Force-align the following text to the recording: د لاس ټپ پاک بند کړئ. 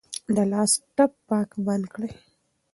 د 0.35 0.37
لاس 0.51 0.71
ټپ 0.95 1.11
پاک 1.27 1.49
بند 1.65 1.85
کړئ. 1.93 2.11